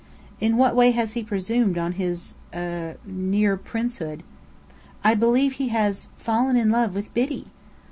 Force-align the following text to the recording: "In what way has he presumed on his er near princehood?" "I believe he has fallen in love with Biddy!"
"In 0.39 0.57
what 0.57 0.75
way 0.75 0.89
has 0.93 1.13
he 1.13 1.21
presumed 1.21 1.77
on 1.77 1.91
his 1.91 2.33
er 2.55 2.97
near 3.05 3.55
princehood?" 3.55 4.23
"I 5.03 5.13
believe 5.13 5.51
he 5.53 5.67
has 5.67 6.07
fallen 6.17 6.55
in 6.55 6.71
love 6.71 6.95
with 6.95 7.13
Biddy!" 7.13 7.45